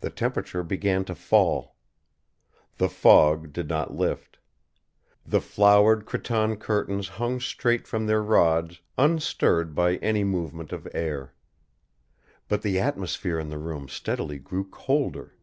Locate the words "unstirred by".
8.98-9.96